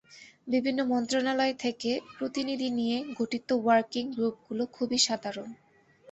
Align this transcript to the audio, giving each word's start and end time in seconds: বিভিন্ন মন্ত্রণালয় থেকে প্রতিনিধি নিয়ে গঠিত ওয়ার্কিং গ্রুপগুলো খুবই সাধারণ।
বিভিন্ন 0.47 0.79
মন্ত্রণালয় 0.91 1.55
থেকে 1.55 1.89
প্রতিনিধি 2.17 2.69
নিয়ে 2.71 2.97
গঠিত 3.19 3.49
ওয়ার্কিং 3.57 4.03
গ্রুপগুলো 4.15 4.63
খুবই 4.75 4.99
সাধারণ। 5.07 5.49